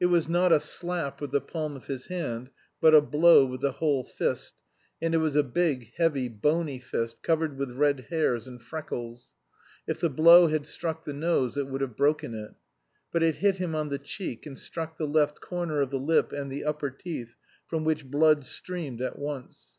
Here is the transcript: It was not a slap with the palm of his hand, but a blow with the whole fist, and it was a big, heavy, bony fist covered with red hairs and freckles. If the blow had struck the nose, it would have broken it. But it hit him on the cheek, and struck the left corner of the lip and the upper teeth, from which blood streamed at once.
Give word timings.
It 0.00 0.06
was 0.06 0.30
not 0.30 0.50
a 0.50 0.60
slap 0.60 1.20
with 1.20 1.30
the 1.30 1.42
palm 1.42 1.76
of 1.76 1.88
his 1.88 2.06
hand, 2.06 2.48
but 2.80 2.94
a 2.94 3.02
blow 3.02 3.44
with 3.44 3.60
the 3.60 3.72
whole 3.72 4.02
fist, 4.02 4.54
and 5.02 5.12
it 5.14 5.18
was 5.18 5.36
a 5.36 5.42
big, 5.42 5.92
heavy, 5.98 6.26
bony 6.30 6.78
fist 6.78 7.20
covered 7.22 7.58
with 7.58 7.72
red 7.72 8.06
hairs 8.08 8.48
and 8.48 8.62
freckles. 8.62 9.34
If 9.86 10.00
the 10.00 10.08
blow 10.08 10.46
had 10.46 10.66
struck 10.66 11.04
the 11.04 11.12
nose, 11.12 11.58
it 11.58 11.66
would 11.66 11.82
have 11.82 11.98
broken 11.98 12.32
it. 12.32 12.54
But 13.12 13.22
it 13.22 13.34
hit 13.44 13.56
him 13.56 13.74
on 13.74 13.90
the 13.90 13.98
cheek, 13.98 14.46
and 14.46 14.58
struck 14.58 14.96
the 14.96 15.06
left 15.06 15.42
corner 15.42 15.82
of 15.82 15.90
the 15.90 16.00
lip 16.00 16.32
and 16.32 16.50
the 16.50 16.64
upper 16.64 16.88
teeth, 16.90 17.36
from 17.66 17.84
which 17.84 18.10
blood 18.10 18.46
streamed 18.46 19.02
at 19.02 19.18
once. 19.18 19.76